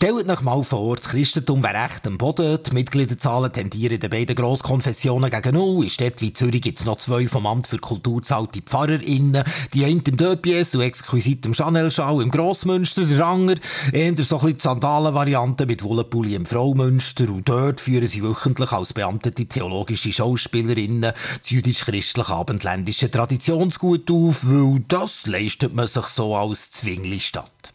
Stellt 0.00 0.30
euch 0.30 0.42
mal 0.42 0.62
vor, 0.62 0.94
das 0.94 1.06
Christentum 1.06 1.60
wäre 1.60 1.74
recht 1.74 2.06
am 2.06 2.18
Boden, 2.18 2.60
die 2.64 2.72
Mitgliederzahlen 2.72 3.52
tendieren 3.52 3.98
den 3.98 4.10
beiden 4.10 4.36
Grosskonfessionen 4.36 5.28
gegen 5.28 5.54
Null. 5.56 5.82
In 5.82 5.90
Städten 5.90 6.20
wie 6.20 6.32
Zürich 6.32 6.62
gibt 6.62 6.78
es 6.78 6.84
noch 6.84 6.98
zwei 6.98 7.26
vom 7.26 7.46
Amt 7.46 7.66
für 7.66 7.78
Kultur 7.78 8.22
zahlte 8.22 8.62
PfarrerInnen, 8.62 9.42
die 9.74 9.84
einen 9.84 10.02
im 10.02 10.16
Döpies 10.16 10.76
und 10.76 10.82
exquisit 10.82 11.44
im 11.46 11.52
Chanel-Schau 11.52 12.20
im 12.20 12.30
Grossmünster, 12.30 13.06
der 13.06 13.18
Ranger, 13.18 13.56
eher 13.92 14.14
so 14.22 14.38
ein 14.38 14.42
bisschen 14.44 14.58
die 14.58 14.62
Sandalen-Variante 14.62 15.66
mit 15.66 15.82
Wollenpulli 15.82 16.36
im 16.36 16.46
Fraumünster 16.46 17.28
und 17.28 17.48
dort 17.48 17.80
führen 17.80 18.06
sie 18.06 18.22
wöchentlich 18.22 18.70
als 18.70 18.92
beamtete 18.92 19.46
theologische 19.46 20.12
Schauspielerinnen 20.12 21.00
das 21.00 21.50
jüdisch-christliche 21.50 22.32
abendländische 22.32 23.10
Traditionsgut 23.10 24.08
auf, 24.12 24.42
weil 24.44 24.78
das 24.86 25.26
leistet 25.26 25.74
man 25.74 25.88
sich 25.88 26.04
so 26.04 26.36
als 26.36 26.70
Zwingli-Stadt. 26.70 27.74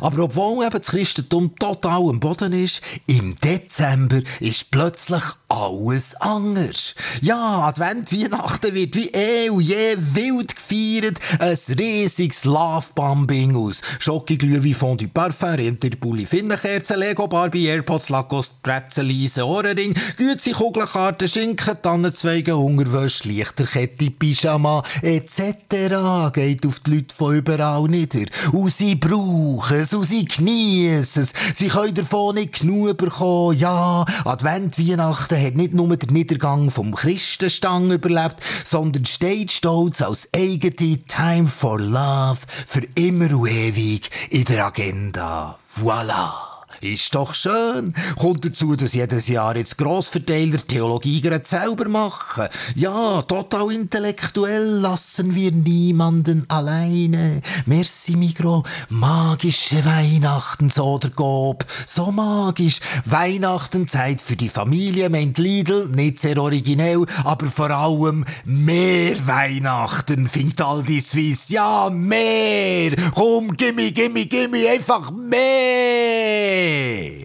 Aber 0.00 0.24
obwohl 0.24 0.64
eben 0.64 0.78
das 0.78 0.88
Christentum 0.88 1.54
total 1.56 2.08
am 2.08 2.20
Boden 2.20 2.52
ist, 2.52 2.80
im 3.06 3.34
Dezember 3.36 4.20
ist 4.40 4.70
plötzlich 4.70 5.22
alles 5.48 6.14
anders. 6.16 6.94
Ja, 7.20 7.66
Advent, 7.68 8.12
Weihnachten 8.12 8.74
wird 8.74 8.96
wie 8.96 9.08
eh 9.08 9.50
und 9.50 9.62
je 9.62 9.96
wild 9.96 10.56
gefeiert. 10.56 11.18
Ein 11.38 11.58
riesiges 11.78 12.44
Love-Bombing 12.44 13.56
aus 13.56 13.80
Schokiglühwein, 13.98 14.74
Fondue 14.74 15.08
Parfum, 15.08 15.50
Rinderpulli, 15.50 16.26
Finnenkerzen, 16.26 16.98
Lego, 16.98 17.28
Barbie, 17.28 17.66
Airpods, 17.66 18.08
Lacoste, 18.08 18.54
Brezelise, 18.62 19.46
Ohrenring, 19.46 19.94
Gützi, 20.16 20.52
Kugelkarten, 20.52 21.28
Schinken, 21.28 21.80
Tannenzweige, 21.80 22.56
Hungerwäsche, 22.56 23.28
Lichterkette, 23.28 24.10
Pyjama, 24.10 24.82
etc. 25.02 26.32
geht 26.32 26.66
auf 26.66 26.80
die 26.80 26.96
Leute 26.96 27.14
von 27.14 27.34
überall 27.34 27.84
nieder. 27.84 28.26
Und 28.52 28.72
sie 28.72 28.96
brauchen 28.96 29.63
es 29.70 29.92
und 29.92 30.04
sie 30.04 30.24
genießen 30.24 31.22
es. 31.22 31.32
Sie 31.54 31.68
können 31.68 31.94
davon 31.94 32.36
nicht 32.36 32.60
genug 32.60 32.96
bekommen. 32.98 33.58
Ja, 33.58 34.04
Advent, 34.24 34.78
Weihnachten 34.78 35.40
hat 35.40 35.54
nicht 35.54 35.74
nur 35.74 35.96
den 35.96 36.12
Niedergang 36.12 36.70
vom 36.70 36.94
Christenstang 36.94 37.90
überlebt, 37.90 38.36
sondern 38.64 39.04
steht 39.04 39.52
stolz 39.52 40.02
als 40.02 40.28
eigene 40.34 40.98
Time 41.04 41.48
for 41.48 41.80
Love 41.80 42.38
für 42.66 42.82
immer 42.94 43.34
und 43.34 43.48
ewig 43.48 44.10
in 44.30 44.44
der 44.44 44.66
Agenda. 44.66 45.58
Voilà! 45.76 46.53
Ist 46.84 47.14
doch 47.14 47.34
schön. 47.34 47.94
Kommt 48.18 48.44
dazu, 48.44 48.76
dass 48.76 48.92
jedes 48.92 49.26
Jahr 49.28 49.56
jetzt 49.56 49.78
Grossverteiler 49.78 50.58
Theologie 50.58 51.22
gerade 51.22 51.46
selber 51.46 51.88
machen. 51.88 52.48
Ja, 52.74 53.22
total 53.22 53.72
intellektuell 53.72 54.66
lassen 54.66 55.34
wir 55.34 55.50
niemanden 55.50 56.44
alleine. 56.48 57.40
Merci, 57.64 58.16
Migro. 58.16 58.64
Magische 58.90 59.82
Weihnachten, 59.86 60.68
so 60.68 60.98
der 60.98 61.08
Gob. 61.08 61.64
So 61.86 62.12
magisch. 62.12 62.80
Weihnachtenzeit 63.06 64.20
für 64.20 64.36
die 64.36 64.50
Familie, 64.50 65.08
meint 65.08 65.38
Lidl. 65.38 65.88
Nicht 65.88 66.20
sehr 66.20 66.36
originell, 66.36 67.06
aber 67.24 67.46
vor 67.46 67.70
allem 67.70 68.26
mehr 68.44 69.26
Weihnachten, 69.26 70.26
findet 70.26 70.60
Aldi 70.60 71.00
Swiss. 71.00 71.48
Ja, 71.48 71.88
mehr. 71.88 72.94
Komm, 73.14 73.56
gimme, 73.56 73.90
gimme, 73.90 74.26
gimme, 74.26 74.68
einfach 74.68 75.10
mehr. 75.10 76.73
Money. 76.74 77.23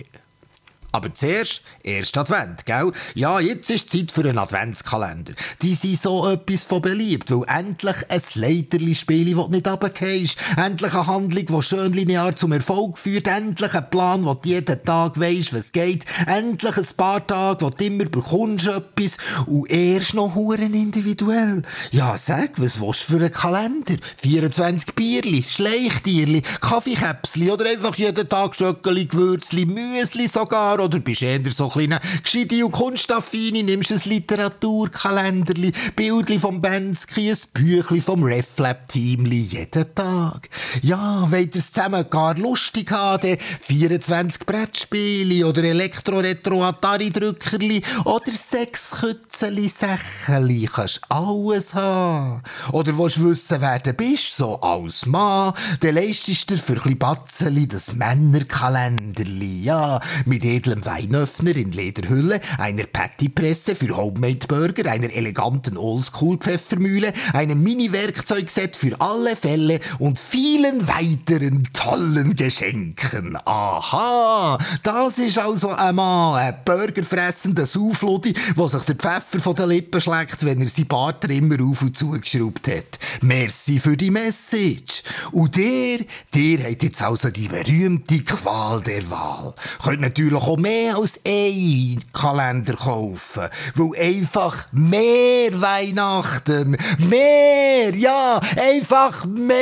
Aber 0.91 1.13
zuerst, 1.13 1.61
erst 1.83 2.17
Advent, 2.17 2.65
gell? 2.65 2.91
Ja, 3.13 3.39
jetzt 3.39 3.69
ist 3.69 3.91
Zeit 3.91 4.11
für 4.11 4.21
einen 4.21 4.39
Adventskalender. 4.39 5.33
Die 5.61 5.75
sind 5.75 6.01
so 6.01 6.27
etwas 6.27 6.63
von 6.63 6.81
beliebt, 6.81 7.29
weil 7.29 7.43
endlich 7.47 7.95
ein 8.09 8.21
Leiterli-Spiel, 8.33 9.35
das 9.35 9.49
nicht 9.49 9.67
runtergehst. 9.67 10.37
Endlich 10.57 10.93
eine 10.93 11.05
Handlung, 11.05 11.45
die 11.45 11.61
schön 11.61 11.93
linear 11.93 12.35
zum 12.35 12.53
Erfolg 12.53 12.97
führt. 12.97 13.27
Endlich 13.27 13.73
ein 13.75 13.89
Plan, 13.91 14.25
wo 14.25 14.33
du 14.33 14.49
jeden 14.49 14.83
Tag 14.83 15.19
weisst, 15.19 15.53
was 15.53 15.71
geht. 15.71 16.05
Endlich 16.25 16.75
ein 16.75 16.87
paar 16.97 17.25
Tage, 17.25 17.61
wo 17.63 17.69
du 17.69 17.85
immer 17.85 18.05
bekommst 18.05 18.67
etwas. 18.67 19.17
Und 19.45 19.69
erst 19.69 20.15
noch 20.15 20.33
huren 20.33 20.73
individuell. 20.73 21.61
Ja, 21.91 22.17
sag, 22.17 22.59
was 22.59 22.81
willst 22.81 23.09
du 23.09 23.13
für 23.13 23.19
einen 23.19 23.31
Kalender? 23.31 23.97
24 24.23 24.95
Bierli, 24.95 25.43
Schleichtierli, 25.47 26.41
Kaffeekäpsli 26.61 27.51
oder 27.51 27.69
einfach 27.69 27.95
jeden 27.95 28.27
Tag 28.27 28.55
Schöckeli, 28.55 29.05
Gewürzli, 29.05 29.65
Müsli 29.65 30.27
sogar 30.27 30.78
oder 30.79 30.99
bist 30.99 31.21
eher 31.21 31.39
so 31.51 31.69
kleine 31.69 31.99
gescheite 32.23 32.65
und 32.65 32.71
kunstaffine, 32.71 33.61
nimmst 33.63 33.91
ein 33.91 34.01
Literaturkalenderli, 34.03 35.71
Bildli 35.95 36.39
vom 36.39 36.61
Bensky, 36.61 37.31
ein 37.31 37.37
Büchli 37.53 38.01
vom 38.01 38.23
Reflab-Teamli 38.23 39.41
jeden 39.41 39.95
Tag. 39.95 40.49
Ja, 40.81 41.27
wollt 41.29 41.55
ihr 41.55 41.59
es 41.59 41.71
zusammen 41.71 42.05
gar 42.09 42.35
lustig 42.37 42.91
haben, 42.91 43.37
24 43.61 44.45
Brettspiele 44.45 45.47
oder 45.47 45.63
Elektro-Retro-Atari-Drückerli 45.63 47.81
oder 48.05 48.31
sechs 48.31 48.91
Kützeli, 48.91 49.69
Sächeli, 49.69 50.69
kannst 50.71 51.01
alles 51.09 51.73
haben. 51.73 52.43
Oder 52.71 52.95
willst 52.97 53.17
du 53.17 53.31
wissen, 53.31 53.61
wer 53.61 53.79
du 53.79 53.93
bist, 53.93 54.35
so 54.35 54.59
als 54.61 55.05
Mann, 55.05 55.53
dann 55.81 55.95
leistest 55.95 56.51
du 56.51 56.57
für 56.57 56.73
ein 56.73 56.79
bisschen 56.79 56.99
Batzeli 56.99 57.67
das 57.67 57.93
Männerkalenderli, 57.93 59.63
ja, 59.63 59.99
mit 60.25 60.43
edlem 60.69 60.85
Weinöffner 60.85 61.55
in 61.55 61.71
Lederhülle, 61.71 62.39
einer 62.57 62.83
Pattypresse 62.83 63.75
für 63.75 63.95
Homemade-Burger, 63.95 64.89
einer 64.89 65.11
eleganten 65.11 65.77
Oldschool-Pfeffermühle, 65.77 67.11
einem 67.33 67.63
Mini-Werkzeugset 67.63 68.75
für 68.75 68.99
alle 69.01 69.35
Fälle 69.35 69.79
und 69.97 70.19
vielen 70.19 70.87
weiteren 70.87 71.67
tollen 71.73 72.35
Geschenken. 72.35 73.37
Aha, 73.45 74.57
das 74.83 75.17
ist 75.17 75.39
also 75.39 75.69
ein 75.69 75.95
Mann, 75.95 76.35
ein 76.35 76.55
burgerfressender 76.63 77.65
Saufludi, 77.65 78.33
der 78.55 78.69
sich 78.69 78.83
der 78.83 78.95
Pfeffer 78.95 79.39
von 79.39 79.55
den 79.55 79.69
Lippen 79.69 80.01
schlägt, 80.01 80.45
wenn 80.45 80.61
er 80.61 80.69
sein 80.69 80.87
Bart 80.87 81.25
immer 81.25 81.61
auf 81.63 81.81
und 81.81 81.97
zugeschraubt 81.97 82.67
hat. 82.67 82.99
Merci 83.21 83.79
für 83.79 83.97
die 83.97 84.11
Message. 84.11 85.03
Und 85.31 85.57
der, 85.57 85.99
der 86.35 86.71
hat 86.71 86.83
jetzt 86.83 87.01
also 87.01 87.29
die 87.29 87.47
berühmte 87.47 88.19
Qual 88.19 88.81
der 88.81 89.09
Wahl. 89.09 89.55
Könnt 89.83 90.01
natürlich 90.01 90.33
auch 90.41 90.58
mehr 90.61 90.97
als 90.97 91.19
ein 91.25 92.03
Kalender 92.13 92.75
kaufen, 92.75 93.49
weil 93.75 93.99
einfach 93.99 94.67
mehr 94.71 95.61
Weihnachten, 95.61 96.77
mehr, 96.97 97.95
ja, 97.95 98.39
einfach 98.57 99.25
mehr. 99.25 99.59